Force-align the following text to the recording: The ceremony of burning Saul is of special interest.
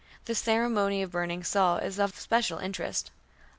The 0.25 0.33
ceremony 0.33 1.03
of 1.03 1.11
burning 1.11 1.43
Saul 1.43 1.77
is 1.77 1.99
of 1.99 2.17
special 2.19 2.57
interest. 2.57 3.11